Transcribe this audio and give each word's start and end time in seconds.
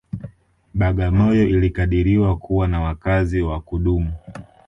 Bagamoyo 0.73 1.45
ilikadiriwa 1.47 2.37
kuwa 2.37 2.67
na 2.67 2.81
wakazi 2.81 3.41
wa 3.41 3.61
kudumu 3.61 4.13